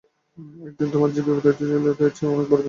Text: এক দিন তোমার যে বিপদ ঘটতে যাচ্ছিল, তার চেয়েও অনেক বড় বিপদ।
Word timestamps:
এক 0.65 0.73
দিন 0.77 0.87
তোমার 0.93 1.09
যে 1.11 1.21
বিপদ 1.21 1.37
ঘটতে 1.37 1.63
যাচ্ছিল, 1.63 1.85
তার 1.99 2.11
চেয়েও 2.15 2.33
অনেক 2.33 2.45
বড় 2.45 2.47
বিপদ। 2.47 2.59